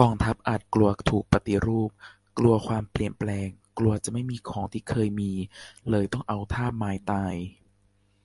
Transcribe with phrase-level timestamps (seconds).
[0.00, 1.90] กองทัพอาจจะกลัวถูกปฏิรูป
[2.38, 5.32] กลัวความเปลี่ยนแปลง กลัวจะไม่มีของที่เคยมี
[5.90, 7.34] เลยต้องเอาท่าไม้ตาย